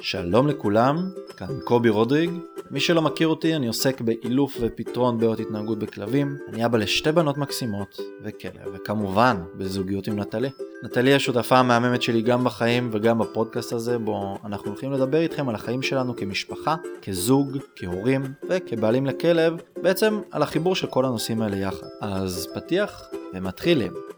[0.00, 2.30] שלום לכולם, כאן קובי רודריג.
[2.70, 6.36] מי שלא מכיר אותי, אני עוסק באילוף ופתרון בעיות התנהגות בכלבים.
[6.48, 10.50] אני אבא לשתי בנות מקסימות וכלב, וכמובן בזוגיות עם נטלי.
[10.82, 15.54] נטלי השותפה המהממת שלי גם בחיים וגם בפודקאסט הזה, בו אנחנו הולכים לדבר איתכם על
[15.54, 21.86] החיים שלנו כמשפחה, כזוג, כהורים וכבעלים לכלב, בעצם על החיבור של כל הנושאים האלה יחד.
[22.00, 23.02] אז פתיח
[23.34, 24.15] ומתחילים.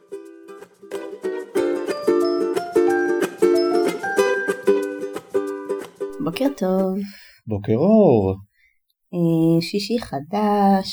[6.24, 6.98] בוקר טוב.
[7.46, 8.34] בוקר אור.
[9.14, 10.88] אה, שישי חדש,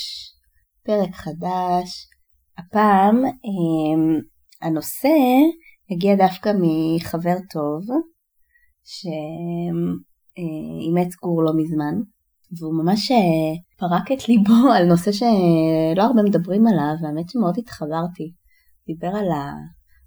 [0.86, 2.08] פרק חדש.
[2.58, 3.96] הפעם אה,
[4.62, 5.10] הנושא
[5.92, 7.82] הגיע דווקא מחבר טוב
[8.84, 11.96] שאימץ גור לא מזמן
[12.60, 13.18] והוא ממש אה,
[13.78, 18.34] פרק את ליבו על נושא שלא הרבה מדברים עליו והאמת שמאוד התחברתי.
[18.88, 19.54] דיבר על, ה,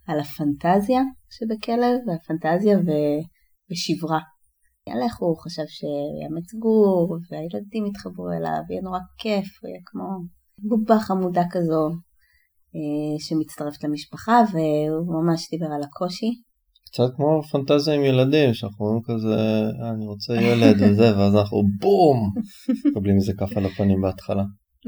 [0.07, 2.91] על הפנטזיה שבכלב והפנטזיה ו,
[3.71, 4.19] ושברה.
[5.05, 10.05] איך הוא חשב שיאמץ גור, והילדים יתחברו אליו, יהיה נורא כיף, הוא יהיה כמו
[10.59, 11.89] בובה חמודה כזו
[12.77, 16.31] אה, שמצטרפת למשפחה, והוא ממש דיבר על הקושי.
[16.87, 19.37] קצת כמו פנטזיה עם ילדים, שאנחנו אומרים כזה,
[19.83, 22.33] אה, אני רוצה ילד וזה, ואז אנחנו בום,
[22.87, 24.45] מקבלים איזה כף על הפנים בהתחלה.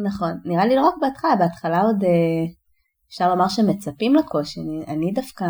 [0.07, 2.45] נכון, נראה לי לא רק בהתחלה, בהתחלה עוד אה,
[3.09, 5.45] אפשר לומר שמצפים לקושי, אני, אני דווקא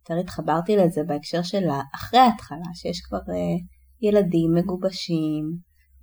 [0.00, 3.22] יותר התחברתי לזה בהקשר של אחרי ההתחלה, שיש כבר uh,
[4.00, 5.44] ילדים מגובשים,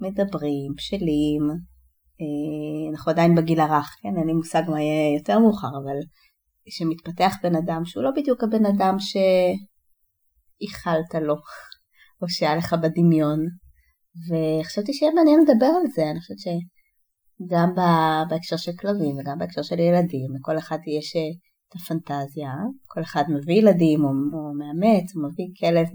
[0.01, 4.09] מדברים, בשלים, uh, אנחנו עדיין בגיל הרך, כן?
[4.17, 5.97] אין לי מושג מה יהיה יותר מאוחר, אבל
[6.69, 8.95] שמתפתח בן אדם שהוא לא בדיוק הבן אדם
[10.59, 11.35] שאיחלת לו,
[12.21, 13.39] או שהיה לך בדמיון,
[14.27, 17.73] וחשבתי שיהיה מעניין לדבר על זה, אני חושבת שגם
[18.29, 21.15] בהקשר של כלבים וגם בהקשר של ילדים, לכל אחד יש
[21.69, 22.51] את הפנטזיה,
[22.85, 25.87] כל אחד מביא ילדים או, או מאמץ, או מביא כלב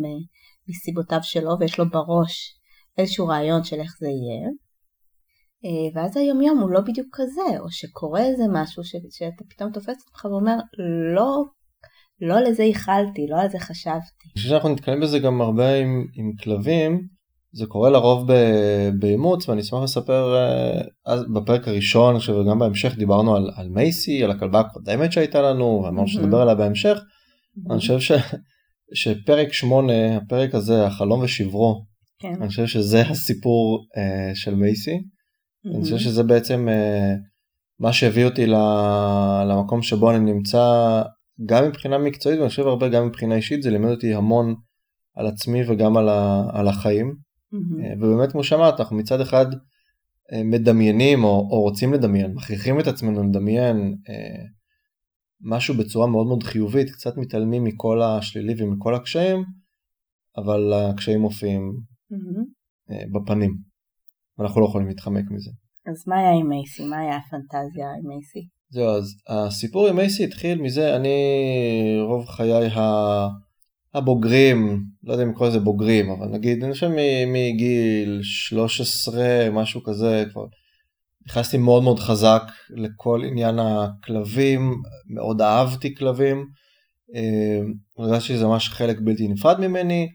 [0.69, 2.59] מסיבותיו שלו ויש לו בראש
[2.99, 4.49] איזשהו רעיון של איך זה יהיה.
[5.65, 9.73] אה, ואז היום יום הוא לא בדיוק כזה, או שקורה איזה משהו ש, שאתה פתאום
[9.73, 10.57] תופס אותך ואומר
[11.15, 11.45] לא,
[12.21, 14.25] לא לזה ייחלתי, לא על זה חשבתי.
[14.27, 17.09] אני חושב שאנחנו נתקלים בזה גם הרבה עם, עם כלבים,
[17.55, 18.29] זה קורה לרוב
[18.99, 24.31] באימוץ ואני אשמח לספר אה, אז בפרק הראשון וגם בהמשך דיברנו על, על מייסי על
[24.31, 26.99] הכלבה הקודמת שהייתה לנו ואמרנו שנדבר עליה בהמשך.
[27.71, 28.13] אני חושב ש,
[28.95, 31.85] שפרק 8 הפרק הזה החלום ושברו
[32.19, 32.35] כן.
[32.41, 35.03] אני חושב שזה הסיפור uh, של מייסי.
[35.75, 37.19] אני חושב שזה בעצם uh,
[37.81, 38.47] מה שהביא אותי
[39.47, 41.03] למקום שבו אני נמצא
[41.47, 44.55] גם מבחינה מקצועית ואני חושב הרבה גם מבחינה אישית זה לימד אותי המון
[45.17, 47.15] על עצמי וגם על, ה, על החיים.
[47.55, 47.97] Mm-hmm.
[47.99, 49.47] ובאמת כמו שאמרת אנחנו מצד אחד
[50.33, 53.77] אה, מדמיינים או, או רוצים לדמיין, מכריחים את עצמנו לדמיין
[54.09, 54.45] אה,
[55.41, 59.45] משהו בצורה מאוד מאוד חיובית, קצת מתעלמים מכל השלילי ומכל הקשיים,
[60.37, 61.73] אבל הקשיים מופיעים
[62.13, 62.43] mm-hmm.
[62.91, 63.57] אה, בפנים,
[64.39, 65.51] ואנחנו לא יכולים להתחמק מזה.
[65.87, 66.85] אז מה היה עם מייסי?
[66.85, 68.49] מה היה הפנטזיה עם מייסי?
[68.71, 71.17] זהו, אז הסיפור עם מייסי התחיל מזה, אני
[72.07, 72.83] רוב חיי ה...
[73.95, 76.91] הבוגרים, לא יודע אם לקרוא לזה בוגרים, אבל נגיד, אני חושב
[77.27, 80.45] מגיל 13, משהו כזה, כבר
[81.27, 84.83] נכנסתי מאוד מאוד חזק לכל עניין הכלבים,
[85.15, 86.47] מאוד אהבתי כלבים,
[87.15, 87.61] אה,
[87.99, 90.09] הרגשתי שזה ממש חלק בלתי נפרד ממני,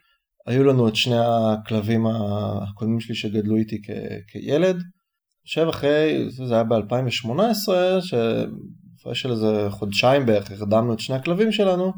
[0.47, 4.81] היו לנו את שני הכלבים הקודמים שלי שגדלו איתי כ- כילד.
[5.47, 7.67] חושב אחרי, זה היה ב-2018,
[8.01, 11.93] שאחרי של איזה חודשיים בערך הרדמנו את שני הכלבים שלנו,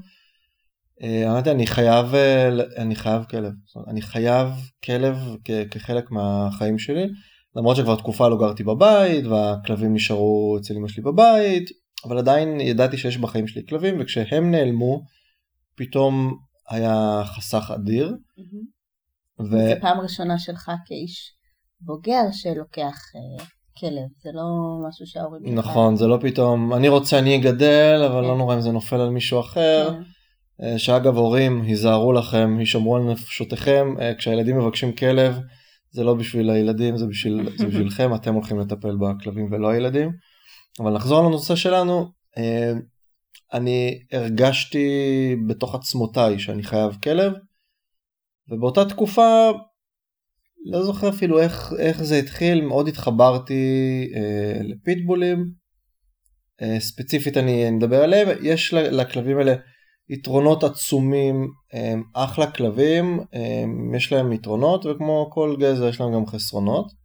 [1.04, 3.54] אמרתי אני חייב אה, אני חייב כלב
[3.88, 4.48] אני חייב
[4.86, 5.18] כלב
[5.72, 7.08] כחלק מהחיים שלי
[7.56, 11.70] למרות שכבר תקופה לא גרתי בבית והכלבים נשארו אצל אמא שלי בבית
[12.06, 15.02] אבל עדיין ידעתי שיש בחיים שלי כלבים וכשהם נעלמו
[15.76, 16.38] פתאום
[16.70, 18.16] היה חסך אדיר.
[19.40, 19.52] ו...
[19.52, 21.34] זה פעם ראשונה שלך כאיש
[21.82, 23.44] בוגר שלוקח uh,
[23.80, 24.44] כלב זה לא
[24.88, 28.28] משהו שההורים נכון זה לא פתאום אני רוצה אני אגדל אבל כן.
[28.28, 29.90] לא נורא אם זה נופל על מישהו אחר.
[29.92, 30.02] כן.
[30.64, 35.36] אה, שאגב הורים היזהרו לכם, הישמרו על נפשותיכם, אה, כשהילדים מבקשים כלב
[35.92, 40.12] זה לא בשביל הילדים זה, בשביל, זה בשבילכם, אתם הולכים לטפל בכלבים ולא הילדים.
[40.80, 42.74] אבל נחזור לנושא שלנו, אה,
[43.54, 44.88] אני הרגשתי
[45.48, 47.34] בתוך עצמותיי שאני חייב כלב,
[48.50, 49.52] ובאותה תקופה
[50.66, 53.64] לא זוכר אפילו איך, איך זה התחיל, מאוד התחברתי
[54.16, 55.52] אה, לפיטבולים,
[56.62, 59.56] אה, ספציפית אני מדבר עליהם, יש לכלבים האלה
[60.10, 66.26] יתרונות עצומים, הם אחלה כלבים, הם, יש להם יתרונות וכמו כל גזע יש להם גם
[66.26, 67.00] חסרונות.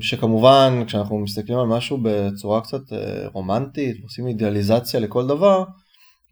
[0.00, 5.64] שכמובן כשאנחנו מסתכלים על משהו בצורה קצת אה, רומנטית ועושים אידיאליזציה לכל דבר,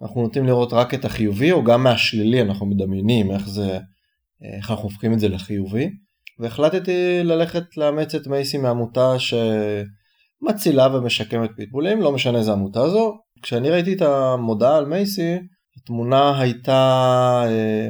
[0.02, 3.78] אנחנו נוטים לראות רק את החיובי או גם מהשלילי אנחנו מדמיינים איך זה
[4.44, 5.90] אה, איך אנחנו הופכים את זה לחיובי.
[6.38, 9.18] והחלטתי ללכת לאמץ את מייסי מעמותה
[10.40, 13.18] שמצילה ומשקמת פיטבולים, לא משנה איזה עמותה זו.
[13.42, 15.36] כשאני ראיתי את המודעה על מייסי,
[15.76, 17.88] התמונה הייתה, אה,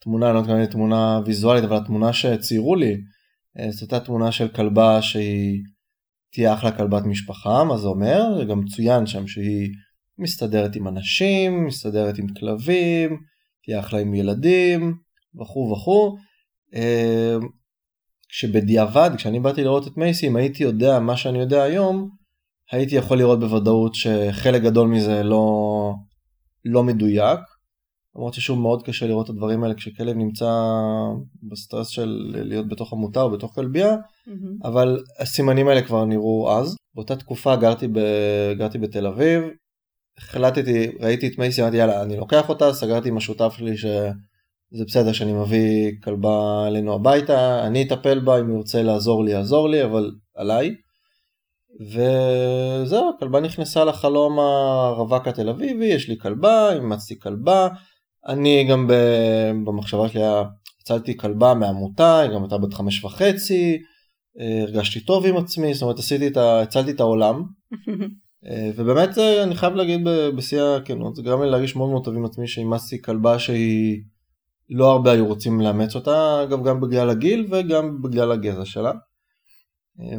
[0.00, 2.96] תמונה, לא מתכוון תמונה ויזואלית, אבל התמונה שציירו לי,
[3.58, 5.62] אה, זאת הייתה תמונה של כלבה שהיא
[6.32, 8.44] תהיה אחלה כלבת משפחה, מה זה אומר?
[8.48, 9.70] גם צוין שם שהיא
[10.18, 13.16] מסתדרת עם אנשים, מסתדרת עם כלבים,
[13.64, 14.94] תהיה אחלה עם ילדים,
[15.40, 16.16] וכו' וכו'.
[18.28, 22.10] כשבדיעבד, כשאני באתי לראות את מייסי, אם הייתי יודע מה שאני יודע היום,
[22.72, 25.94] הייתי יכול לראות בוודאות שחלק גדול מזה לא,
[26.64, 27.40] לא מדויק.
[28.16, 30.50] למרות ששוב מאוד קשה לראות את הדברים האלה כשכלב נמצא
[31.50, 34.68] בסטרס של להיות בתוך עמותה או בתוך כלבייה, mm-hmm.
[34.68, 36.76] אבל הסימנים האלה כבר נראו אז.
[36.94, 37.98] באותה תקופה גרתי, ב...
[38.58, 39.42] גרתי בתל אביב,
[40.18, 43.76] החלטתי, ראיתי את מייסי, אמרתי יאללה אני לוקח אותה, סגרתי עם השותף שלי
[44.74, 49.30] שזה בסדר שאני מביא כלבה אלינו הביתה, אני אטפל בה, אם הוא ירצה לעזור לי
[49.30, 50.74] יעזור לי, אבל עליי.
[51.80, 57.68] וזהו, הכלבה נכנסה לחלום הרווק התל אביבי, יש לי כלבה, אימצתי כלבה,
[58.28, 58.86] אני גם
[59.64, 60.22] במחשבה שלי
[60.80, 63.78] הצלתי כלבה מעמותה, היא גם הייתה בת חמש וחצי,
[64.40, 66.60] אה, הרגשתי טוב עם עצמי, זאת אומרת עשיתי את ה...
[66.60, 67.42] הצלתי את העולם.
[68.46, 70.00] אה, ובאמת אה, אני חייב להגיד
[70.36, 74.02] בשיא הכנות, זה גרם לי להרגיש מאוד מאוד טוב עם עצמי שאימצתי כלבה שהיא
[74.70, 78.92] לא הרבה היו רוצים לאמץ אותה, אגב גם בגלל הגיל וגם בגלל הגזע שלה.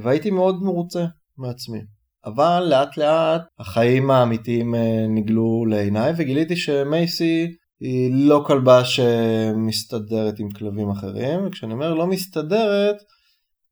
[0.02, 1.06] והייתי מאוד מרוצה
[1.38, 1.80] מעצמי.
[2.26, 4.76] אבל לאט לאט החיים האמיתיים
[5.10, 12.96] נגלו לעיניי וגיליתי שמייסי היא לא כלבה שמסתדרת עם כלבים אחרים, וכשאני אומר לא מסתדרת,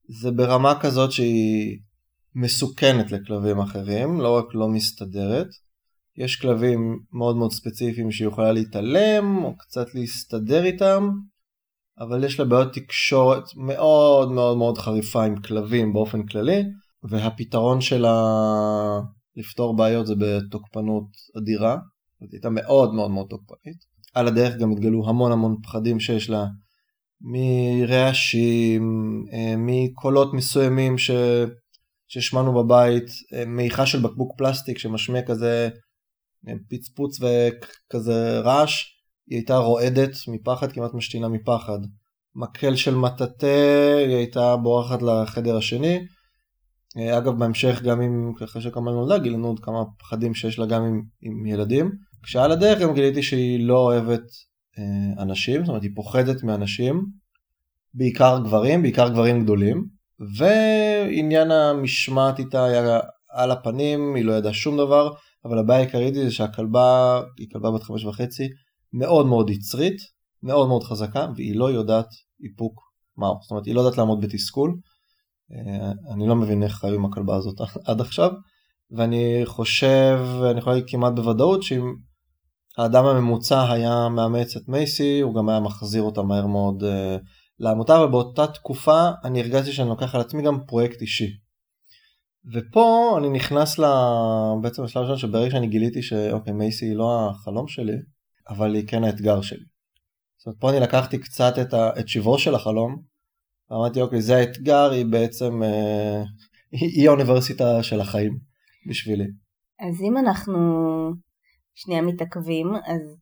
[0.07, 1.77] זה ברמה כזאת שהיא
[2.35, 5.47] מסוכנת לכלבים אחרים, לא רק לא מסתדרת.
[6.17, 11.09] יש כלבים מאוד מאוד ספציפיים שהיא יכולה להתעלם או קצת להסתדר איתם,
[11.99, 16.63] אבל יש לה בעיות תקשורת מאוד מאוד מאוד חריפה עם כלבים באופן כללי,
[17.03, 18.21] והפתרון שלה
[19.35, 21.77] לפתור בעיות זה בתוקפנות אדירה,
[22.21, 23.77] זאת הייתה מאוד מאוד מאוד תוקפנית.
[24.13, 26.45] על הדרך גם התגלו המון המון פחדים שיש לה
[27.21, 28.83] מרעשים,
[29.33, 31.11] אה, מקולות מסוימים ש...
[32.07, 35.69] ששמענו בבית, אה, מעיכה של בקבוק פלסטיק שמשמיע כזה
[36.69, 38.83] פצפוץ וכזה רעש,
[39.27, 41.79] היא הייתה רועדת מפחד, כמעט משתינה מפחד.
[42.35, 45.99] מקל של מטאטא, היא הייתה בורחת לחדר השני.
[47.17, 51.01] אגב, בהמשך גם עם, אחרי שכמה נולדה, גילינו עוד כמה פחדים שיש לה גם עם,
[51.21, 51.91] עם ילדים.
[52.23, 54.23] כשעל הדרך גם גיליתי שהיא לא אוהבת
[54.77, 57.05] אה, אנשים, זאת אומרת היא פוחדת מאנשים,
[57.93, 59.85] בעיקר גברים, בעיקר גברים גדולים,
[60.37, 62.99] ועניין המשמעת איתה היה
[63.29, 65.13] על הפנים, היא לא ידעה שום דבר,
[65.47, 68.47] אבל הבעיה העיקרית היא שהכלבה, היא כלבה בת חמש וחצי,
[68.93, 69.97] מאוד מאוד יצרית,
[70.43, 72.07] מאוד מאוד חזקה, והיא לא יודעת
[72.43, 72.81] איפוק
[73.17, 74.77] מהו, זאת אומרת היא לא יודעת לעמוד בתסכול,
[75.51, 78.31] אה, אני לא מבין איך חיו עם הכלבה הזאת עד עכשיו,
[78.91, 80.19] ואני חושב,
[80.51, 81.93] אני יכול להגיד כמעט בוודאות שאם
[82.77, 86.87] האדם הממוצע היה מאמץ את מייסי, הוא גם היה מחזיר אותה מהר מאוד uh,
[87.59, 91.46] לעמותה, ובאותה תקופה אני הרגשתי שאני לוקח על עצמי גם פרויקט אישי.
[92.53, 93.83] ופה אני נכנס ל...
[94.61, 97.97] בעצם לשלב ראשון שברגע שאני גיליתי שאוקיי מייסי היא לא החלום שלי,
[98.49, 99.65] אבל היא כן האתגר שלי.
[100.37, 101.89] זאת אומרת פה אני לקחתי קצת את, ה...
[101.99, 103.01] את שברו של החלום,
[103.71, 106.23] ואמרתי אוקיי זה האתגר, היא בעצם, אה...
[106.71, 108.37] היא האוניברסיטה של החיים
[108.89, 109.27] בשבילי.
[109.79, 110.57] אז אם אנחנו
[111.75, 113.17] שנייה מתעכבים, אז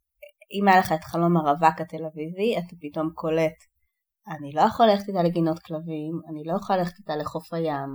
[0.54, 3.58] אם היה לך את חלום הרווק התל אביבי, אתה פתאום קולט,
[4.28, 7.90] אני לא יכול ללכת איתה לגינות כלבים, אני לא יכול ללכת איתה לחוף הים,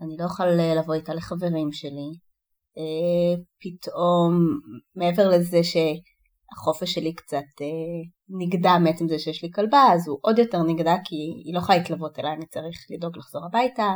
[0.00, 2.10] אני לא יכול לבוא איתה לחברים שלי.
[2.78, 4.58] אה, פתאום,
[4.96, 7.66] מעבר לזה שהחופש שלי קצת אה,
[8.28, 11.78] נגדע מעצם זה שיש לי כלבה, אז הוא עוד יותר נגדע כי היא לא יכולה
[11.78, 13.94] להתלוות אליי, אני צריך לדאוג לחזור הביתה,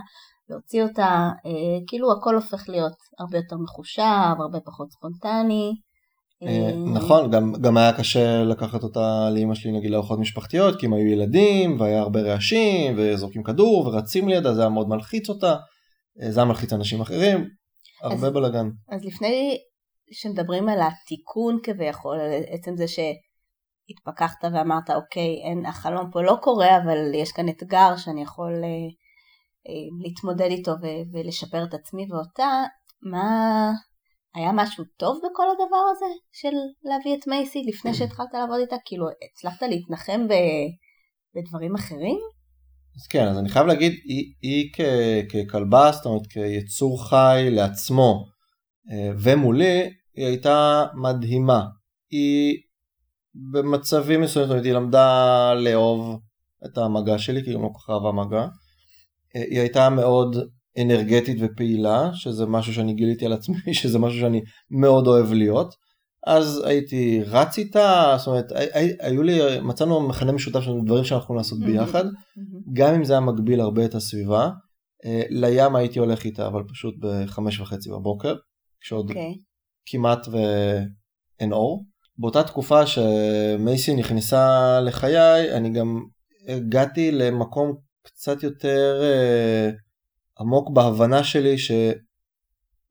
[0.50, 5.72] להוציא אותה, אה, כאילו הכל הופך להיות הרבה יותר מחושב, הרבה פחות ספונטני.
[6.42, 10.86] אה, אה, נכון, גם, גם היה קשה לקחת אותה לאמא שלי נגיד לארוחות משפחתיות, כי
[10.86, 15.56] הם היו ילדים, והיה הרבה רעשים, וזורקים כדור, ורצים לידה, זה היה מאוד מלחיץ אותה,
[16.30, 17.48] זה היה מלחיץ אנשים אחרים,
[18.02, 18.68] הרבה אז, בלאגן.
[18.88, 19.58] אז לפני
[20.12, 26.76] שמדברים על התיקון כביכול, על עצם זה שהתפכחת ואמרת, אוקיי, אין, החלום פה לא קורה,
[26.76, 28.52] אבל יש כאן אתגר שאני יכול...
[28.64, 28.90] אה,
[30.02, 30.72] להתמודד איתו
[31.12, 32.62] ולשפר את עצמי ואותה,
[33.02, 33.70] מה...
[34.34, 38.76] היה משהו טוב בכל הדבר הזה של להביא את מייסי לפני שהתחלת לעבוד איתה?
[38.84, 40.34] כאילו, הצלחת להתנחם ב...
[41.34, 42.18] בדברים אחרים?
[43.00, 44.80] אז כן, אז אני חייב להגיד, היא, היא כ,
[45.32, 48.26] ככלבה, זאת אומרת כיצור חי לעצמו
[48.92, 51.64] אה, ומולי, היא הייתה מדהימה.
[52.10, 52.56] היא
[53.52, 56.20] במצבים מסוימים, זאת אומרת, היא למדה לאהוב
[56.66, 58.46] את המגע שלי, כי היא גם לא כל כך אהבה מגע.
[59.36, 60.36] אה, היא הייתה מאוד
[60.82, 64.40] אנרגטית ופעילה, שזה משהו שאני גיליתי על עצמי, שזה משהו שאני
[64.70, 65.74] מאוד אוהב להיות.
[66.26, 68.52] אז הייתי רץ איתה, זאת אומרת,
[69.00, 72.04] היו לי, מצאנו מכנה משותף של דברים שאנחנו לעשות ביחד,
[72.72, 74.50] גם אם זה היה מגביל הרבה את הסביבה.
[75.04, 78.34] אה, לים הייתי הולך איתה, אבל פשוט בחמש וחצי בבוקר,
[78.80, 79.14] כשעוד okay.
[79.14, 79.34] אוקיי.
[79.86, 81.84] כמעט ואין אור.
[82.18, 86.04] באותה תקופה שמייסי נכנסה לחיי, אני גם
[86.48, 89.70] הגעתי למקום קצת יותר אה,
[90.40, 91.82] עמוק בהבנה שלי, שלא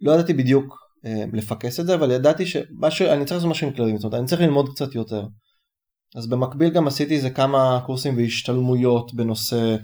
[0.02, 0.89] ידעתי בדיוק
[1.34, 4.42] לפקס את זה, אבל ידעתי שאני צריך לעשות משהו עם כלבים, זאת אומרת, אני צריך
[4.42, 5.28] ללמוד קצת יותר.
[6.16, 9.76] אז במקביל גם עשיתי איזה כמה קורסים והשתלמויות בנושא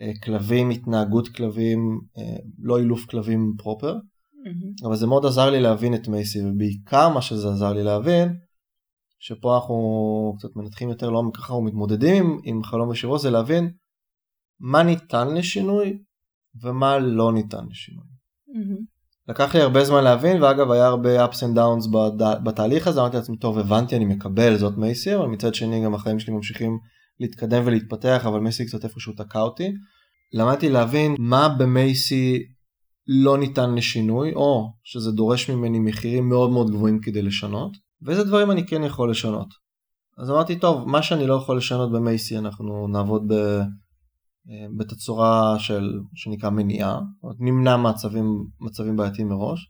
[0.00, 4.86] אה, כלבים, התנהגות כלבים, אה, לא אילוף כלבים פרופר, mm-hmm.
[4.86, 8.36] אבל זה מאוד עזר לי להבין את מייסי, ובעיקר מה שזה עזר לי להבין,
[9.18, 13.72] שפה אנחנו קצת מנתחים יותר לעומק ככה ומתמודדים עם, עם חלום ושירו, זה להבין
[14.60, 15.98] מה ניתן לשינוי
[16.62, 18.04] ומה לא ניתן לשינוי.
[18.48, 18.91] Mm-hmm.
[19.28, 21.96] לקח לי הרבה זמן להבין, ואגב היה הרבה ups and downs
[22.44, 26.18] בתהליך הזה, אמרתי לעצמי, טוב הבנתי, אני מקבל, זאת מייסי, אבל מצד שני גם החיים
[26.18, 26.78] שלי ממשיכים
[27.20, 29.72] להתקדם ולהתפתח, אבל מייסי קצת איפשהו תקע אותי.
[30.32, 32.38] למדתי להבין מה במייסי
[33.06, 38.50] לא ניתן לשינוי, או שזה דורש ממני מחירים מאוד מאוד גבוהים כדי לשנות, ואיזה דברים
[38.50, 39.48] אני כן יכול לשנות.
[40.18, 43.60] אז אמרתי, טוב, מה שאני לא יכול לשנות במייסי אנחנו נעבוד ב...
[44.50, 47.00] אה, בתצורה של שנקרא מניעה,
[47.38, 49.68] נמנע מצבים, מצבים בעייתיים מראש,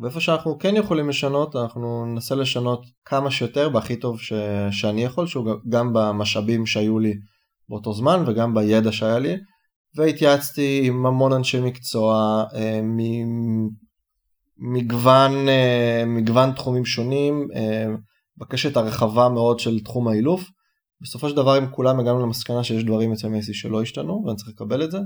[0.00, 4.32] ואיפה שאנחנו כן יכולים לשנות, אנחנו ננסה לשנות כמה שיותר בהכי טוב ש...
[4.70, 7.14] שאני יכול, שהוא גם במשאבים שהיו לי
[7.68, 9.36] באותו זמן וגם בידע שהיה לי,
[9.96, 12.80] והתייעצתי עם המון אנשי מקצוע אה,
[14.58, 17.48] ממגוון אה, מגוון תחומים שונים,
[18.38, 20.44] בקשת הרחבה מאוד של תחום האילוף.
[21.02, 24.48] בסופו של דבר עם כולם הגענו למסקנה שיש דברים אצל מייסי שלא השתנו ואני צריך
[24.48, 24.98] לקבל את זה.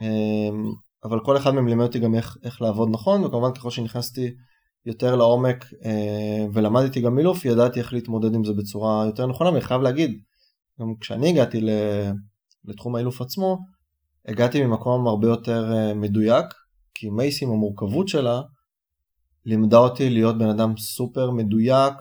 [0.00, 0.64] אמ,
[1.04, 4.30] אבל כל אחד מהם לימד אותי גם איך, איך לעבוד נכון וכמובן ככל שנכנסתי
[4.86, 9.60] יותר לעומק אה, ולמדתי גם מילוף ידעתי איך להתמודד עם זה בצורה יותר נכונה ואני
[9.60, 10.20] חייב להגיד
[10.80, 11.60] גם כשאני הגעתי
[12.64, 13.58] לתחום האילוף עצמו
[14.28, 16.46] הגעתי ממקום הרבה יותר אה, מדויק
[16.94, 18.40] כי מייסי עם המורכבות שלה
[19.44, 21.94] לימדה אותי להיות בן אדם סופר מדויק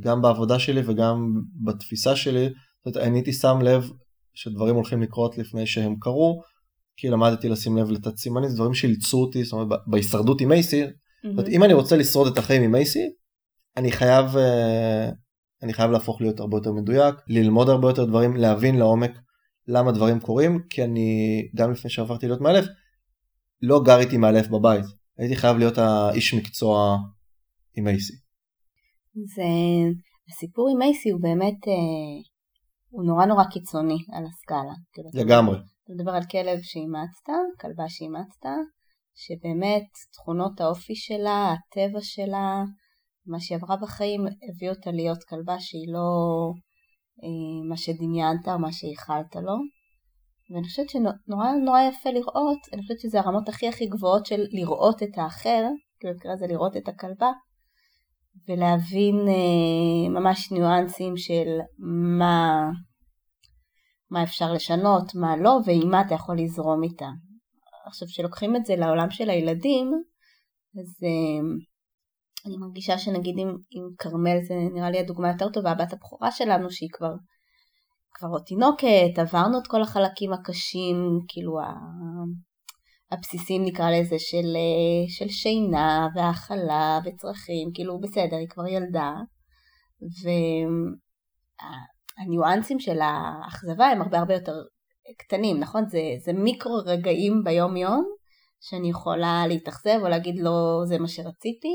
[0.00, 3.90] גם בעבודה שלי וגם בתפיסה שלי, זאת אומרת, אני הייתי שם לב
[4.34, 6.42] שדברים הולכים לקרות לפני שהם קרו,
[6.96, 10.84] כי למדתי לשים לב לתת סימנים, זה דברים שאילצו אותי, זאת אומרת, בהישרדות עם מייסי,
[10.84, 10.86] mm-hmm.
[11.22, 13.08] זאת אומרת, אם אני רוצה לשרוד את החיים עם מייסי,
[13.76, 15.10] אני חייב, אה,
[15.62, 19.10] אני חייב להפוך להיות הרבה יותר מדויק, ללמוד הרבה יותר דברים, להבין לעומק
[19.68, 22.64] למה דברים קורים, כי אני, גם לפני שעברתי להיות מאלף,
[23.62, 24.84] לא גר איתי מאלף בבית,
[25.18, 26.98] הייתי חייב להיות האיש מקצוע
[27.76, 28.25] עם מייסי.
[29.24, 29.42] זה
[30.28, 32.18] הסיפור עם מייסי הוא באמת, אה,
[32.90, 34.74] הוא נורא נורא קיצוני על הסקאלה.
[34.92, 35.56] כאילו, לגמרי.
[35.56, 38.48] אתה מדבר על כלב שאימצת, כלבה שאימצת,
[39.14, 42.64] שבאמת תכונות האופי שלה, הטבע שלה,
[43.26, 46.08] מה שהיא עברה בחיים הביא אותה להיות כלבה שהיא לא
[47.22, 49.56] אה, מה שדמיינת או מה שייחלת לו.
[50.50, 55.02] ואני חושבת שנורא נורא יפה לראות, אני חושבת שזה הרמות הכי הכי גבוהות של לראות
[55.02, 55.64] את האחר,
[56.00, 57.30] כאילו במקרה הזה לראות את הכלבה,
[58.48, 61.48] ולהבין אה, ממש ניואנסים של
[62.18, 62.70] מה,
[64.10, 67.08] מה אפשר לשנות, מה לא, ועם מה אתה יכול לזרום איתה.
[67.86, 69.92] עכשיו, כשלוקחים את זה לעולם של הילדים,
[70.80, 71.48] אז אה,
[72.46, 76.70] אני מרגישה שנגיד עם, עם כרמל זה נראה לי הדוגמה יותר טובה, הבת הבכורה שלנו
[76.70, 77.12] שהיא כבר
[78.18, 80.96] כבר עוד תינוקת, עברנו את כל החלקים הקשים,
[81.28, 81.52] כאילו
[83.12, 89.12] הבסיסים נקרא לזה של, אה, של שינה והאכלה וצרכים, כאילו בסדר, היא כבר ילדה
[92.18, 94.54] והניואנסים של האכזבה הם הרבה הרבה יותר
[95.18, 95.88] קטנים, נכון?
[95.88, 98.04] זה, זה מיקרו רגעים ביום יום
[98.60, 101.74] שאני יכולה להתאכזב או להגיד לא זה מה שרציתי,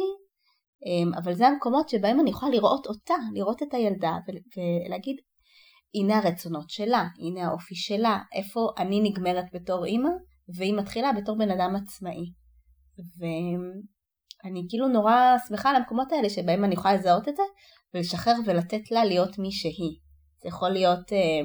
[0.85, 5.15] אמ, אבל זה המקומות שבהם אני יכולה לראות אותה, לראות את הילדה ולהגיד
[5.95, 10.09] הנה הרצונות שלה, הנה האופי שלה, איפה אני נגמרת בתור אימא
[10.58, 12.25] והיא מתחילה בתור בן אדם עצמאי.
[13.20, 17.43] ואני כאילו נורא שמחה על המקומות האלה שבהם אני יכולה לזהות את זה
[17.93, 19.98] ולשחרר ולתת לה להיות מי שהיא.
[20.43, 21.41] זה יכול להיות אה,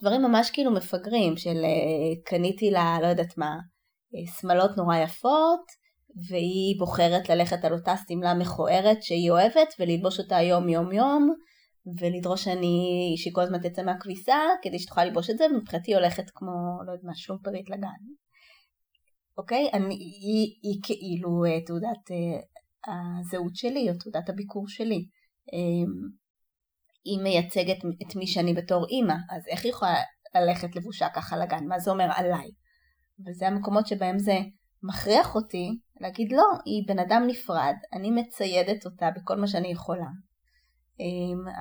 [0.00, 3.50] דברים ממש כאילו מפגרים של אה, קניתי לה לא יודעת מה
[4.14, 5.64] אה, שמלות נורא יפות
[6.28, 11.34] והיא בוחרת ללכת על אותה שמלה מכוערת שהיא אוהבת וללבוש אותה יום יום יום
[12.00, 16.50] ולדרוש שאני, שהיא כל הזמן תצא מהכביסה כדי שתוכל ללבוש את זה, ומבחינתי הולכת כמו,
[16.86, 18.02] לא יודעת מה, שום פריט לגן.
[19.38, 19.70] אוקיי?
[19.72, 22.40] אני, היא, היא כאילו אה, תעודת אה,
[23.20, 25.06] הזהות שלי, או תעודת הביקור שלי.
[27.04, 29.94] היא מייצגת את מי שאני בתור אימא, אז איך היא יכולה
[30.34, 31.66] ללכת לבושה ככה לגן?
[31.68, 32.50] מה זה אומר עליי?
[33.26, 34.38] וזה המקומות שבהם זה
[34.82, 35.68] מכריח אותי
[36.00, 40.06] להגיד לא, היא בן אדם נפרד, אני מציידת אותה בכל מה שאני יכולה.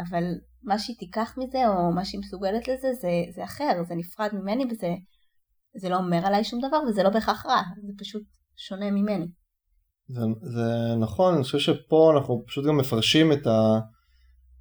[0.10, 0.24] אבל
[0.64, 4.66] מה שהיא תיקח מזה או מה שהיא מסוגלת לזה זה, זה אחר, זה נפרד ממני
[4.72, 4.88] וזה
[5.76, 8.24] זה לא אומר עליי שום דבר וזה לא בהכרח רע, זה פשוט
[8.58, 9.26] שונה ממני.
[10.10, 13.80] זה, זה נכון, אני חושב שפה אנחנו פשוט גם מפרשים את ה...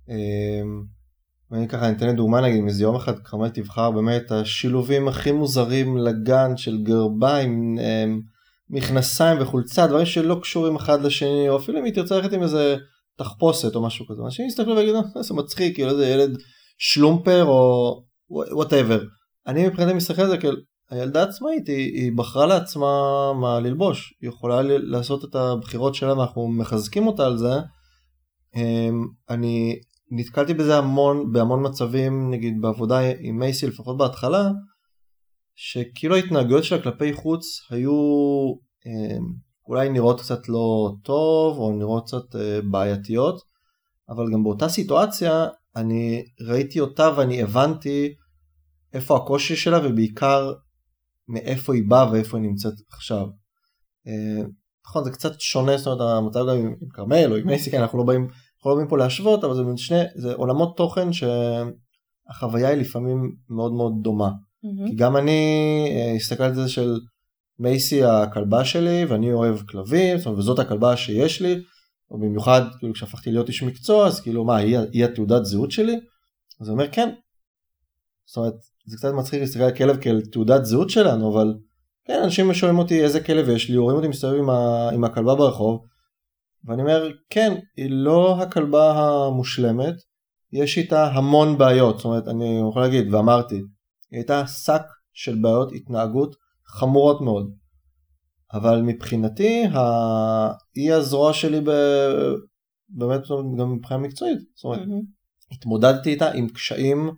[0.09, 5.97] אמ, ככה אתן דוגמה נגיד, אם איזה יום אחד כרמל תבחר באמת השילובים הכי מוזרים
[5.97, 8.21] לגן של גרביים, אמ,
[8.71, 12.77] מכנסיים וחולצה, דברים שלא קשורים אחד לשני, או אפילו אם היא תרצה ללכת עם איזה
[13.17, 16.39] תחפושת או משהו כזה, אנשים יסתכלו ויגידו, איזה מצחיק, כאילו איזה ילד
[16.79, 19.01] שלומפר או וואטאבר.
[19.47, 20.57] אני מבחינתי מסתכל על זה כאילו,
[20.91, 22.87] הילדה עצמאית, היא, היא בחרה לעצמה
[23.41, 27.55] מה ללבוש, היא יכולה לעשות את הבחירות שלה ואנחנו מחזקים אותה על זה.
[28.57, 29.81] אמ, אני
[30.11, 34.51] נתקלתי בזה המון, בהמון מצבים, נגיד בעבודה עם מייסי, לפחות בהתחלה,
[35.55, 37.93] שכאילו ההתנהגויות שלה כלפי חוץ היו
[38.87, 43.41] אמ, אולי נראות קצת לא טוב, או נראות קצת אה, בעייתיות,
[44.09, 45.47] אבל גם באותה סיטואציה
[45.77, 48.15] אני ראיתי אותה ואני הבנתי
[48.93, 50.53] איפה הקושי שלה ובעיקר
[51.29, 53.27] מאיפה היא באה ואיפה היא נמצאת עכשיו.
[54.07, 54.45] אה,
[54.89, 57.99] נכון זה קצת שונה זאת אומרת המצב גם עם כרמל או עם מייסי כן אנחנו
[57.99, 62.79] לא באים אנחנו לא באים פה להשוות אבל זה שני זה עולמות תוכן שהחוויה היא
[62.79, 64.29] לפעמים מאוד מאוד דומה.
[64.29, 64.89] Mm-hmm.
[64.89, 65.41] כי גם אני
[65.91, 67.01] אה, הסתכלתי על זה של
[67.59, 71.63] מייסי הכלבה שלי ואני אוהב כלבים זאת אומרת, וזאת הכלבה שיש לי
[72.11, 76.01] או במיוחד כאילו כשהפכתי להיות איש מקצוע אז כאילו מה היא, היא התעודת זהות שלי?
[76.61, 77.11] אז הוא אומר כן.
[78.27, 78.55] זאת אומרת
[78.87, 81.55] זה קצת מצחיק להסתכל על כלב כאל תעודת זהות שלנו, אבל
[82.05, 84.89] כן, אנשים שואלים אותי איזה כלב יש לי, רואים אותי מסתובב עם, ה...
[84.93, 85.85] עם הכלבה ברחוב,
[86.65, 89.95] ואני אומר, כן, היא לא הכלבה המושלמת,
[90.53, 93.65] יש איתה המון בעיות, זאת אומרת, אני יכול להגיד, ואמרתי, היא
[94.19, 94.83] הייתה שק
[95.13, 96.37] של בעיות התנהגות
[96.69, 97.51] חמורות מאוד.
[98.53, 99.81] אבל מבחינתי, ה...
[100.75, 101.71] היא הזרוע שלי ב...
[102.89, 103.21] באמת
[103.59, 104.39] גם מבחינה מקצועית.
[104.55, 105.55] זאת אומרת, mm-hmm.
[105.55, 107.11] התמודדתי איתה עם קשיים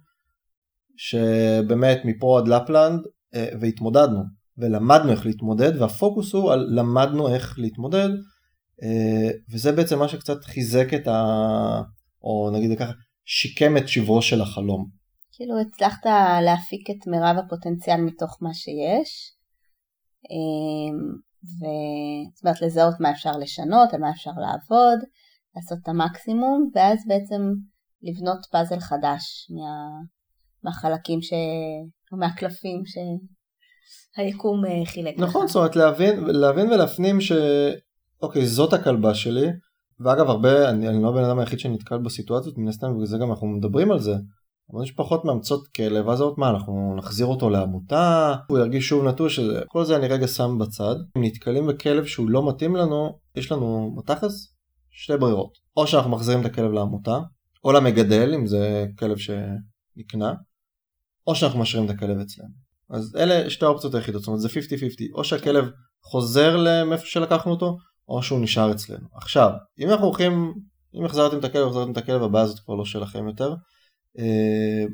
[0.97, 3.01] שבאמת מפה עד לפלנד
[3.35, 4.23] אה, והתמודדנו
[4.59, 8.09] ולמדנו איך להתמודד והפוקוס הוא על למדנו איך להתמודד
[8.83, 11.23] אה, וזה בעצם מה שקצת חיזק את ה...
[12.23, 12.93] או נגיד ככה
[13.25, 14.89] שיקם את שברו של החלום.
[15.33, 16.07] כאילו הצלחת
[16.45, 19.38] להפיק את מירב הפוטנציאל מתוך מה שיש
[21.43, 24.99] וזאת אומרת לזהות מה אפשר לשנות, על מה אפשר לעבוד,
[25.57, 27.43] לעשות את המקסימום ואז בעצם
[28.03, 30.01] לבנות פאזל חדש מה...
[30.63, 31.33] מהחלקים ש...
[32.13, 32.83] או מהקלפים
[34.17, 35.21] שהיקום אה, חילק לך.
[35.21, 37.33] נכון, זאת אומרת להבין, להבין ולהפנים ש...
[38.23, 39.47] אוקיי, זאת הכלבה שלי,
[40.01, 43.31] ואגב הרבה, אני, אני לא הבן אדם היחיד שנתקל בסיטואציות, מן הסתם בגלל זה גם
[43.31, 44.13] אנחנו מדברים על זה.
[44.73, 49.05] אבל יש פחות מאמצות כלב, אז עוד מה, אנחנו נחזיר אותו לעמותה, הוא ירגיש שוב
[49.05, 50.95] נטוש, כל זה אני רגע שם בצד.
[51.17, 54.55] אם נתקלים בכלב שהוא לא מתאים לנו, יש לנו בתכלס
[54.91, 55.59] שתי ברירות.
[55.77, 57.19] או שאנחנו מחזירים את הכלב לעמותה,
[57.65, 60.35] או למגדל, אם זה כלב שנקנה,
[61.27, 62.69] או שאנחנו משאירים את הכלב אצלנו.
[62.91, 64.53] אז אלה שתי האופציות היחידות, זאת אומרת זה 50-50,
[65.15, 65.65] או שהכלב
[66.03, 67.77] חוזר למאיפה שלקחנו אותו,
[68.09, 69.09] או שהוא נשאר אצלנו.
[69.15, 70.55] עכשיו, אם אנחנו הולכים,
[70.95, 73.55] אם החזרתם את הכלב, החזרתם את הכלב, הבעיה הזאת כבר לא שלכם יותר,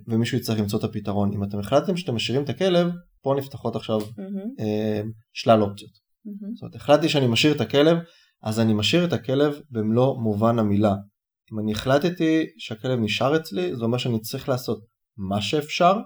[0.08, 1.32] ומישהו יצטרך למצוא את הפתרון.
[1.34, 2.90] אם אתם החלטתם שאתם משאירים את הכלב,
[3.22, 4.62] פה נפתחות עכשיו mm-hmm.
[5.32, 5.90] שלל אופציות.
[5.90, 6.54] Mm-hmm.
[6.54, 7.98] זאת אומרת, החלטתי שאני משאיר את הכלב,
[8.42, 10.94] אז אני משאיר את הכלב במלוא מובן המילה.
[11.52, 14.84] אם אני החלטתי שהכלב נשאר אצלי, זה אומר שאני צריך לעשות
[15.16, 15.96] מה שאפשר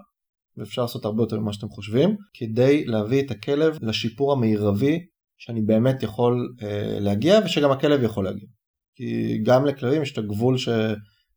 [0.57, 4.99] ואפשר לעשות הרבה יותר ממה שאתם חושבים, כדי להביא את הכלב לשיפור המרבי
[5.39, 8.49] שאני באמת יכול אה, להגיע ושגם הכלב יכול להגיע.
[8.95, 10.69] כי גם לכלבים יש את הגבול ש,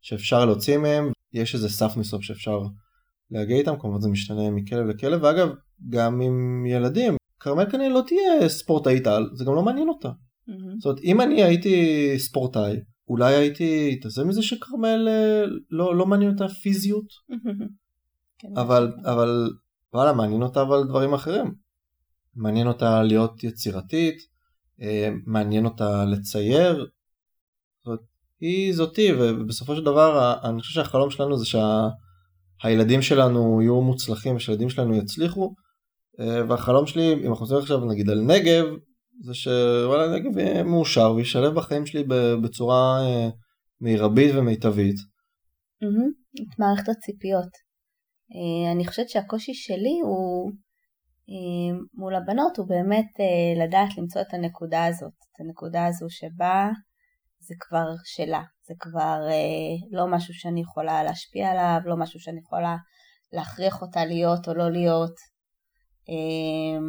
[0.01, 2.59] שאפשר להוציא מהם, יש איזה סף מסוף שאפשר
[3.31, 5.49] להגיע איתם, כמובן זה משתנה מכלב לכלב, ואגב,
[5.89, 10.09] גם עם ילדים, כרמל כנראה לא תהיה ספורטאית על, זה גם לא מעניין אותה.
[10.09, 10.53] Mm-hmm.
[10.79, 16.31] זאת אומרת, אם אני הייתי ספורטאי, אולי הייתי התעזר מזה שכרמל אה, לא, לא מעניין
[16.31, 17.05] אותה פיזיות.
[18.37, 18.57] כן.
[18.57, 19.49] אבל, אבל
[19.93, 21.53] וואלה, מעניין אותה אבל דברים אחרים.
[22.35, 24.15] מעניין אותה להיות יצירתית,
[24.81, 26.85] אה, מעניין אותה לצייר.
[27.85, 27.99] זאת,
[28.41, 34.35] היא זאתי, ובסופו של דבר אני חושב שהחלום שלנו זה שהילדים שה, שלנו יהיו מוצלחים
[34.35, 35.55] ושהילדים שלנו יצליחו.
[36.19, 38.65] אה, והחלום שלי, אם אנחנו עושים עכשיו נגיד על נגב,
[39.23, 42.03] זה שוואלה נגב יהיה מאושר וישלב בחיים שלי
[42.43, 43.29] בצורה אה,
[43.81, 44.95] מרבית ומיטבית.
[46.41, 47.51] את מערכת הציפיות.
[48.33, 50.51] אה, אני חושבת שהקושי שלי הוא
[51.93, 53.07] מול הבנות הוא באמת
[53.63, 56.69] לדעת למצוא את הנקודה הזאת, את הנקודה הזו שבה
[57.47, 62.39] זה כבר שלה, זה כבר אה, לא משהו שאני יכולה להשפיע עליו, לא משהו שאני
[62.39, 62.75] יכולה
[63.33, 65.15] להכריח אותה להיות או לא להיות.
[66.09, 66.79] אה,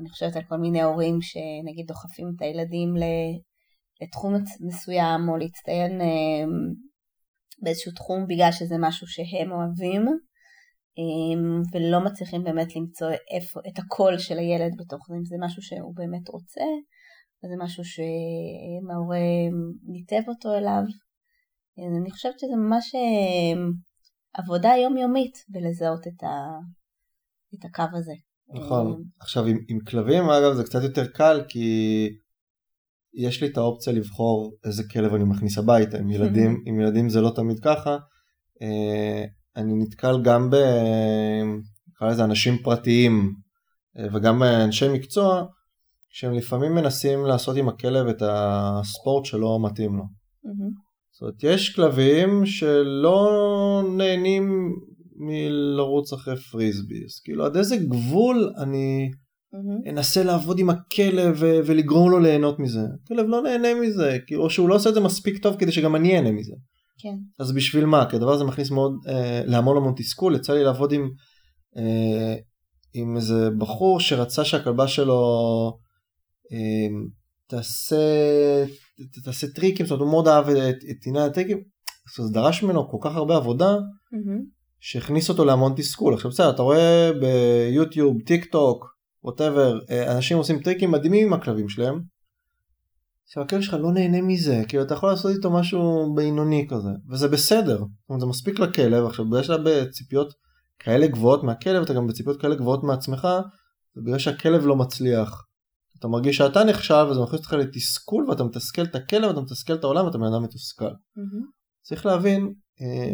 [0.00, 2.94] אני חושבת על כל מיני הורים שנגיד דוחפים את הילדים
[4.02, 6.44] לתחום מסוים או להצטיין אה,
[7.62, 10.06] באיזשהו תחום בגלל שזה משהו שהם אוהבים.
[10.98, 15.62] אמ, ולא מצליחים באמת למצוא איפה, את הקול של הילד בתוך זה, אם זה משהו
[15.62, 16.64] שהוא באמת רוצה,
[17.44, 19.18] אז זה משהו שההורה
[19.86, 20.82] ניתב אותו אליו.
[22.00, 23.72] אני חושבת שזה ממש אמ,
[24.34, 26.58] עבודה יומיומית בלזהות את, ה,
[27.54, 28.12] את הקו הזה.
[28.54, 28.86] נכון.
[28.86, 32.08] אמ, עכשיו עם, עם כלבים אגב זה קצת יותר קל כי
[33.14, 35.98] יש לי את האופציה לבחור איזה כלב אני מכניס הביתה.
[35.98, 37.96] עם ילדים, עם ילדים זה לא תמיד ככה.
[38.62, 39.24] אה,
[39.56, 40.56] אני נתקל גם ב...
[41.88, 43.34] נקרא לזה אנשים פרטיים
[43.98, 45.46] אה, וגם אנשי מקצוע
[46.12, 50.02] שהם לפעמים מנסים לעשות עם הכלב את הספורט שלא מתאים לו.
[50.02, 50.92] Mm-hmm.
[51.12, 54.72] זאת אומרת, יש כלבים שלא נהנים
[55.16, 59.90] מלרוץ אחרי פריסבי, אז כאילו עד איזה גבול אני mm-hmm.
[59.90, 62.80] אנסה לעבוד עם הכלב ו- ולגרום לו ליהנות מזה.
[63.04, 66.16] הכלב לא נהנה מזה, או שהוא לא עושה את זה מספיק טוב כדי שגם אני
[66.16, 66.54] אהנה מזה.
[66.98, 67.16] כן.
[67.38, 68.10] אז בשביל מה?
[68.10, 70.34] כי הדבר הזה מכניס מאוד אה, להמון המון תסכול.
[70.34, 71.10] יצא לי לעבוד עם,
[71.76, 72.34] אה,
[72.94, 75.18] עם איזה בחור שרצה שהכלבה שלו
[77.46, 77.96] תעשה,
[79.24, 80.48] תעשה טריקים, זאת אומרת הוא מאוד אהב
[80.90, 83.76] את עניין הטריקים, אז זה דרש ממנו כל כך הרבה עבודה.
[84.80, 86.14] שהכניס אותו להמון תסכול.
[86.14, 91.68] עכשיו בסדר, אתה רואה ביוטיוב, טיק טוק, whatever, אה, אנשים עושים טריקים מדהימים עם הכלבים
[91.68, 92.00] שלהם,
[93.26, 97.76] שהכלב שלך לא נהנה מזה, כאילו אתה יכול לעשות איתו משהו בינוני כזה, וזה בסדר,
[97.78, 100.34] זאת אומרת, זה מספיק לכלב, עכשיו בגלל שאתה בציפיות
[100.78, 103.28] כאלה גבוהות מהכלב, אתה גם בציפיות כאלה גבוהות מעצמך,
[103.96, 105.42] ובגלל שהכלב לא מצליח,
[106.02, 109.84] אתה מרגיש שאתה נכשל וזה מכניס אותך לתסכול ואתה מתסכל את הכלב ואתה מתסכל את
[109.84, 110.90] העולם ואתה בן אדם מתוסכל.
[110.90, 111.44] Mm-hmm.
[111.82, 113.12] צריך להבין אה,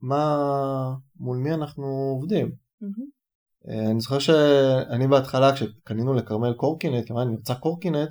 [0.00, 2.46] מה, מול מי אנחנו עובדים.
[2.46, 3.68] Mm-hmm.
[3.68, 8.10] אה, אני זוכר שאני בהתחלה כשקנינו לכרמל קורקינט, כמובן אני רוצה קורקינט,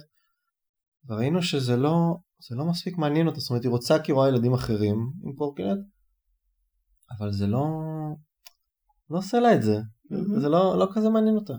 [1.08, 2.16] וראינו שזה לא,
[2.50, 5.80] זה לא מספיק מעניין אותה, זאת אומרת היא רוצה כי רואה ילדים אחרים עם קורקינט,
[7.18, 7.66] אבל זה לא,
[9.10, 10.40] לא עושה לה את זה, mm-hmm.
[10.40, 11.54] זה לא, לא כזה מעניין אותה.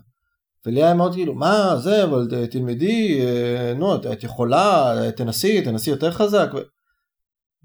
[0.66, 6.10] ולי היה מאוד כאילו, מה זה, אבל תלמדי, אה, נו, את, יכולה, תנסי, תנסי יותר
[6.10, 6.48] חזק.
[6.54, 6.58] ו...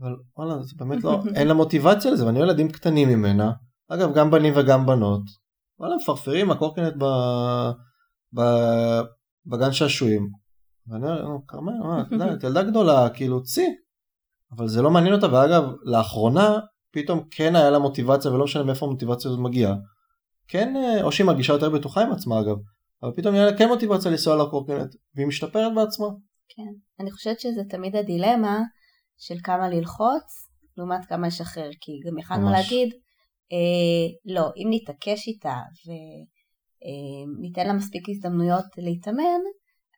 [0.02, 3.52] אבל וואלה, זה באמת לא, אין לה מוטיבציה לזה, ואני ילדים קטנים ממנה,
[3.90, 5.22] אגב, גם בנים וגם בנות,
[5.80, 7.06] וואלה, מפרפרים הקורקינט ב...
[8.36, 8.42] ב...
[9.46, 10.30] בגן שעשועים,
[10.88, 13.68] ואני אומר, כרמל, את יודעת, ילדה גדולה, כאילו, צי.
[14.52, 16.60] אבל זה לא מעניין אותה, ואגב, לאחרונה,
[16.92, 19.76] פתאום כן היה לה מוטיבציה, ולא משנה מאיפה המוטיבציה הזאת מגיעה.
[20.48, 22.58] כן, אה, או שהיא מרגישה יותר בטוחה עם עצמה אגב,
[23.04, 26.08] אבל פתאום היה לה כן מוטיבציה לנסוע לקורקינט, והיא משתפרת בעצמה.
[26.50, 28.60] כן, אני חושבת שזה תמיד הדילמה
[29.18, 32.90] של כמה ללחוץ, לעומת כמה לשחרר, כי גם יכלנו להגיד,
[33.52, 39.42] אה, לא, אם נתעקש איתה וניתן אה, לה מספיק הזדמנויות להתאמן,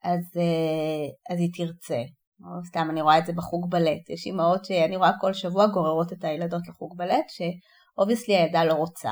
[0.03, 2.01] אז, אה, אז היא תרצה.
[2.43, 6.13] או סתם אני רואה את זה בחוג בלט, יש אימהות שאני רואה כל שבוע גוררות
[6.13, 9.11] את הילדות לחוג בלט, שאובייסלי הילדה לא רוצה.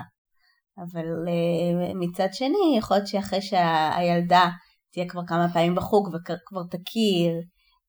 [0.78, 4.50] אבל uh, מצד שני, יכול להיות שאחרי שהילדה
[4.94, 7.32] תהיה כבר כמה פעמים בחוג וכבר תכיר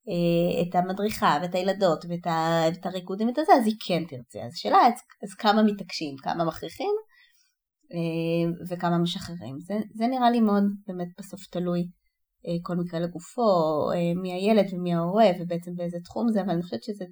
[0.08, 4.46] uh, את המדריכה ואת הילדות ואת, ה, ואת הריקודים ואת הזה, אז היא כן תרצה.
[4.46, 6.94] אז השאלה, אז, אז כמה מתעקשים, כמה מכריחים
[7.92, 9.60] uh, וכמה משחררים.
[9.60, 11.82] זה, זה נראה לי מאוד באמת בסוף תלוי
[12.46, 13.50] אה, כל מקרה לגופו,
[13.94, 17.04] אה, מי הילד ומי ההורה ובעצם באיזה תחום זה, אבל אני חושבת שזה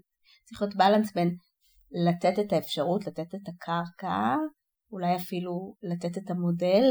[0.44, 1.36] צריך להיות בלנס בין
[2.06, 4.36] לתת את האפשרות, לתת את הקרקע,
[4.92, 6.82] אולי אפילו לתת את המודל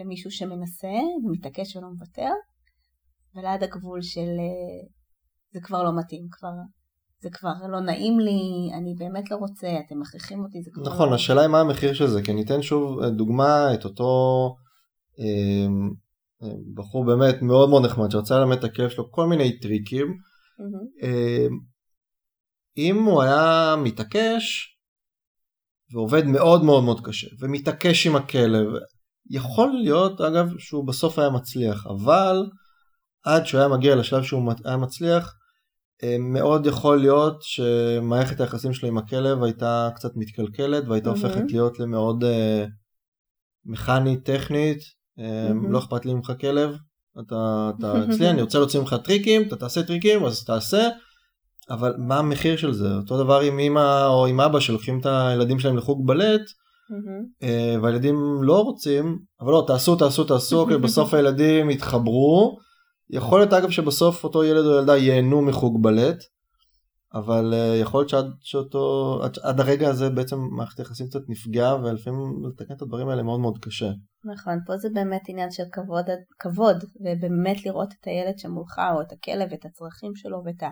[0.00, 2.30] למישהו שמנסה ומתעקש ולא מוותר,
[3.34, 4.88] ולעד הגבול של אה,
[5.52, 6.52] זה כבר לא מתאים, כבר
[7.20, 10.92] זה כבר לא נעים לי, אני באמת לא רוצה, אתם מכריחים אותי, זה כבר נכון,
[10.92, 11.04] לא...
[11.04, 14.10] נכון, השאלה היא מה המחיר של זה, כי אני אתן שוב דוגמה את אותו
[16.74, 20.06] בחור באמת מאוד מאוד נחמד שרצה ללמד את הכלב שלו כל מיני טריקים.
[20.06, 21.06] Mm-hmm.
[22.78, 24.75] אם הוא היה מתעקש
[25.92, 28.66] ועובד מאוד מאוד מאוד קשה ומתעקש עם הכלב,
[29.30, 32.46] יכול להיות אגב שהוא בסוף היה מצליח, אבל
[33.24, 35.34] עד שהוא היה מגיע לשלב שהוא היה מצליח,
[36.02, 41.12] אה, מאוד יכול להיות שמערכת היחסים שלו עם הכלב הייתה קצת מתקלקלת והייתה mm-hmm.
[41.12, 42.68] הופכת להיות למאוד uh,
[43.64, 44.78] מכנית, טכנית,
[45.18, 45.68] Mm-hmm.
[45.68, 46.76] לא אכפת לי ממך כלב,
[47.20, 50.88] אתה, אתה אצלי, אני רוצה להוציא ממך טריקים, אתה תעשה טריקים, אז תעשה,
[51.70, 52.94] אבל מה המחיר של זה?
[52.94, 57.46] אותו דבר עם אמא או עם אבא שלוקחים את הילדים שלהם לחוג בלט, mm-hmm.
[57.82, 62.58] והילדים לא רוצים, אבל לא, תעשו, תעשו, תעשו, כי בסוף הילדים יתחברו.
[63.10, 66.18] יכול להיות אגב שבסוף אותו ילד או ילדה ייהנו מחוג בלט,
[67.14, 71.74] אבל uh, יכול להיות שעד שאותו, עד, עד הרגע הזה בעצם מערכת היחסים קצת נפגעה
[71.84, 73.90] ולפעמים לתקן את הדברים האלה מאוד מאוד קשה.
[74.24, 76.04] נכון, פה זה באמת עניין של כבוד,
[76.38, 80.68] כבוד ובאמת לראות את הילד שמולך או את הכלב, את הצרכים שלו ואת ה,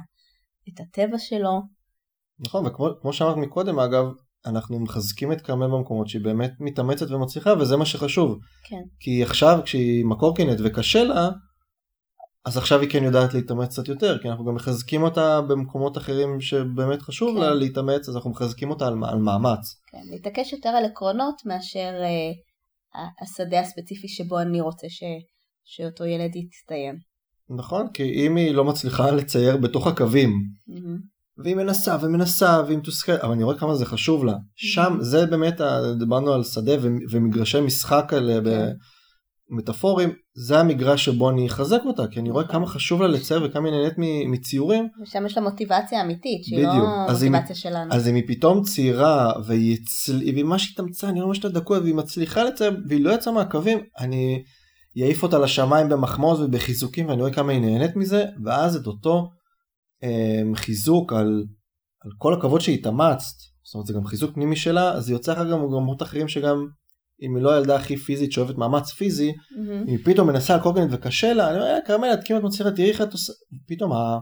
[0.68, 1.60] את הטבע שלו.
[2.40, 4.04] נכון, וכמו שאמרת מקודם אגב,
[4.46, 8.38] אנחנו מחזקים את כרמל במקומות שהיא באמת מתאמצת ומצליחה וזה מה שחשוב.
[8.64, 8.82] כן.
[9.00, 11.28] כי עכשיו כשהיא מקורקינט וקשה לה,
[12.44, 16.40] אז עכשיו היא כן יודעת להתאמץ קצת יותר, כי אנחנו גם מחזקים אותה במקומות אחרים
[16.40, 17.40] שבאמת חשוב כן.
[17.40, 19.80] לה להתאמץ, אז אנחנו מחזקים אותה על, על מאמץ.
[19.86, 25.02] כן, להתעקש יותר על עקרונות מאשר אה, השדה הספציפי שבו אני רוצה ש,
[25.64, 26.98] שאותו ילד יצטיין.
[27.50, 30.30] נכון, כי אם היא לא מצליחה לצייר בתוך הקווים,
[30.68, 31.42] mm-hmm.
[31.44, 34.32] והיא מנסה ומנסה והיא מתוסכלת, אבל אני רואה כמה זה חשוב לה.
[34.32, 34.38] Mm-hmm.
[34.54, 35.60] שם, זה באמת,
[35.98, 36.72] דיברנו על שדה
[37.10, 38.40] ומגרשי משחק האלה.
[38.44, 38.72] כן.
[39.50, 43.68] מטאפורים, זה המגרש שבו אני אחזק אותה, כי אני רואה כמה חשוב לה לצייר וכמה
[43.68, 43.94] היא נהנית
[44.30, 44.88] מציורים.
[45.02, 46.74] ושם יש לה מוטיבציה אמיתית, שהיא בדיוק.
[46.74, 47.94] לא מוטיבציה שלנו.
[47.94, 49.78] אז אם היא פתאום צעירה, והיא
[50.44, 54.42] ממש התאמצה, אני ממש את הדקות, והיא מצליחה לצייר, והיא לא יצאה מהקווים, אני
[55.02, 59.30] אעיף אותה לשמיים במחמוז ובחיזוקים, ואני רואה כמה היא נהנית מזה, ואז את אותו
[60.02, 61.44] אה, חיזוק על,
[62.04, 65.38] על כל הכבוד שהתאמצת, זאת אומרת זה גם חיזוק פנימי שלה, אז זה יוצא לך
[65.38, 66.66] גם במקומות אחרים שגם
[67.22, 69.86] אם היא לא הילדה הכי פיזית שאוהבת מאמץ פיזי, mm-hmm.
[69.86, 72.88] היא פתאום מנסה על קורקינט וקשה לה, אני אומר, אה, כרמל, את כמעט מצליחה, תראי
[72.88, 73.32] איך את עושה,
[73.66, 74.18] פתאום ה...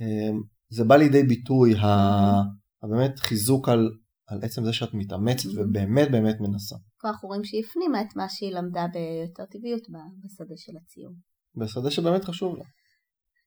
[0.00, 2.42] אמ, זה בא לידי ביטוי, ה...
[2.82, 3.90] באמת חיזוק על,
[4.26, 5.60] על עצם זה שאת מתאמצת mm-hmm.
[5.60, 6.76] ובאמת באמת מנסה.
[7.08, 9.82] אנחנו רואים שהיא הפנימה את מה שהיא למדה ביותר טבעיות
[10.24, 11.12] בשדה של הציור.
[11.56, 12.64] בשדה שבאמת חשוב לה.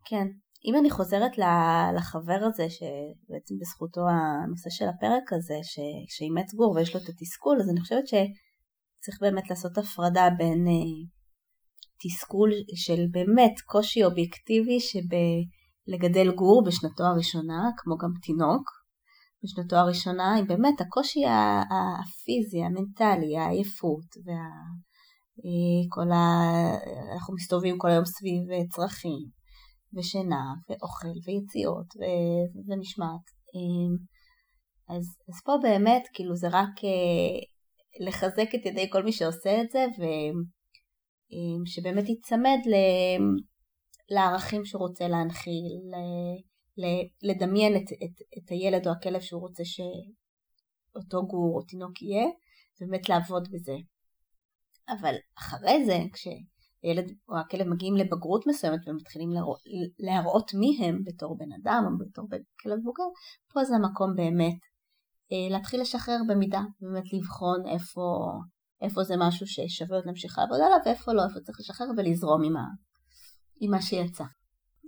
[0.06, 0.28] כן.
[0.66, 1.32] אם אני חוזרת
[1.98, 5.60] לחבר הזה, שבעצם בזכותו הנושא של הפרק הזה,
[6.08, 11.10] שאימץ גור ויש לו את התסכול, אז אני חושבת שצריך באמת לעשות הפרדה בין אה,
[12.02, 18.79] תסכול של באמת קושי אובייקטיבי שבלגדל גור בשנתו הראשונה, כמו גם תינוק,
[19.44, 24.44] בשנתו הראשונה, עם באמת הקושי הפיזי, המנטלי, העייפות, וה...
[25.46, 25.82] אה,
[26.14, 26.22] ה...
[27.14, 28.42] אנחנו מסתובבים כל היום סביב
[28.76, 29.22] צרכים,
[29.94, 33.26] ושינה, ואוכל, ויציאות, ו- ומשמעת.
[33.56, 33.94] אמ,
[34.90, 37.40] אז, אז פה באמת, כאילו זה רק אה,
[38.08, 39.86] לחזק את ידי כל מי שעושה את זה,
[41.66, 42.60] ושבאמת אמ, ייצמד
[44.12, 45.74] לערכים שהוא רוצה להנחיל,
[47.24, 52.26] לדמיין את, את, את הילד או הכלב שהוא רוצה שאותו גור או תינוק יהיה,
[52.82, 53.76] ובאמת לעבוד בזה.
[54.90, 56.28] אבל אחרי זה, כש...
[56.84, 59.60] הילד או הכלב מגיעים לבגרות מסוימת ומתחילים להראות,
[60.00, 63.04] להראות מי הם בתור בן אדם או בתור בן כלב בוגר,
[63.54, 64.60] פה זה המקום באמת
[65.32, 68.32] אה, להתחיל לשחרר במידה, באמת לבחון איפה,
[68.82, 72.58] איפה זה משהו ששווה עוד להמשיך לעבוד עליו ואיפה לא, איפה צריך לשחרר ולזרום עם,
[72.58, 72.64] ה,
[73.60, 74.24] עם מה שיצא.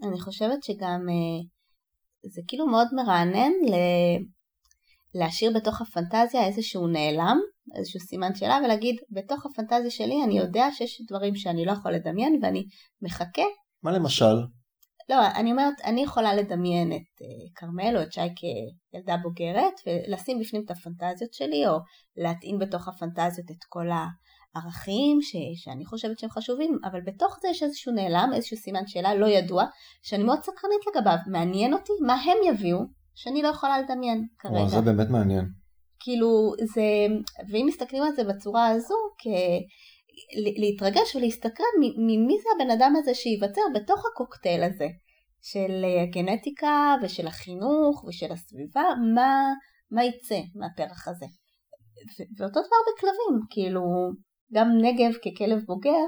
[0.07, 1.41] אני חושבת שגם אה,
[2.25, 3.75] זה כאילו מאוד מרענן ל...
[5.15, 7.37] להשאיר בתוך הפנטזיה איזשהו נעלם,
[7.75, 12.39] איזשהו סימן שאלה, ולהגיד, בתוך הפנטזיה שלי אני יודע שיש דברים שאני לא יכול לדמיין
[12.43, 12.63] ואני
[13.01, 13.45] מחכה.
[13.83, 14.35] מה למשל?
[15.09, 20.39] לא, אני אומרת, אני יכולה לדמיין את uh, כרמל או את שי כילדה בוגרת, ולשים
[20.39, 21.77] בפנים את הפנטזיות שלי, או
[22.17, 23.87] להטעין בתוך הפנטזיות את כל
[24.55, 29.15] הערכים ש, שאני חושבת שהם חשובים, אבל בתוך זה יש איזשהו נעלם, איזשהו סימן שאלה
[29.15, 29.65] לא ידוע,
[30.03, 31.17] שאני מאוד סקרנית לגביו.
[31.27, 32.79] מעניין אותי מה הם יביאו,
[33.15, 34.55] שאני לא יכולה לדמיין כרגע.
[34.55, 35.45] וואו, זה באמת מעניין.
[35.99, 36.81] כאילו, זה,
[37.49, 39.27] ואם מסתכלים על זה בצורה הזו, כ...
[40.57, 44.87] להתרגש ולהסתקרן ממי זה הבן אדם הזה שייווצר בתוך הקוקטייל הזה
[45.41, 48.83] של הגנטיקה ושל החינוך ושל הסביבה,
[49.15, 49.53] מה,
[49.91, 51.25] מה יצא מהפרח הזה.
[52.37, 53.81] ואותו דבר בכלבים, כאילו
[54.53, 56.07] גם נגב ככלב בוגר